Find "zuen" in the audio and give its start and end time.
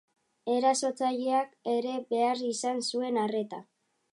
2.89-3.21